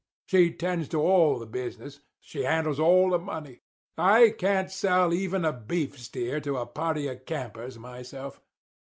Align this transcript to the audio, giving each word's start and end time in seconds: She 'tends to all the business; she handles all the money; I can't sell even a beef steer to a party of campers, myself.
She 0.25 0.51
'tends 0.51 0.87
to 0.87 0.99
all 0.99 1.37
the 1.37 1.45
business; 1.45 1.99
she 2.19 2.41
handles 2.41 2.79
all 2.79 3.11
the 3.11 3.19
money; 3.19 3.61
I 3.99 4.31
can't 4.35 4.71
sell 4.71 5.13
even 5.13 5.45
a 5.45 5.53
beef 5.53 5.99
steer 5.99 6.39
to 6.41 6.57
a 6.57 6.65
party 6.65 7.07
of 7.07 7.27
campers, 7.27 7.77
myself. 7.77 8.41